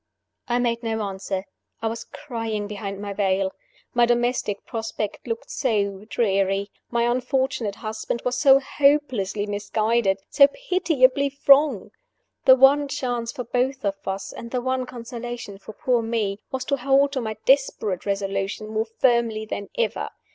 I 0.47 0.57
made 0.57 0.81
no 0.81 1.03
answer 1.03 1.45
I 1.79 1.85
was 1.85 2.05
crying 2.05 2.65
behind 2.65 2.99
my 2.99 3.13
veil. 3.13 3.53
My 3.93 4.07
domestic 4.07 4.65
prospect 4.65 5.27
looked 5.27 5.51
so 5.51 6.05
dreary! 6.09 6.71
my 6.89 7.03
unfortunate 7.03 7.75
husband 7.75 8.23
was 8.25 8.35
so 8.35 8.59
hopelessly 8.59 9.45
misguided, 9.45 10.17
so 10.27 10.47
pitiably 10.47 11.37
wrong! 11.45 11.91
The 12.45 12.55
one 12.55 12.87
chance 12.87 13.31
for 13.31 13.43
both 13.43 13.85
of 13.85 13.93
us, 14.07 14.33
and 14.33 14.49
the 14.49 14.59
one 14.59 14.87
consolation 14.87 15.59
for 15.59 15.73
poor 15.73 16.01
Me, 16.01 16.39
was 16.51 16.65
to 16.65 16.77
hold 16.77 17.11
to 17.11 17.21
my 17.21 17.37
desperate 17.45 18.03
resolution 18.07 18.69
more 18.69 18.85
firmly 18.87 19.45
than 19.45 19.69
ever. 19.77 20.09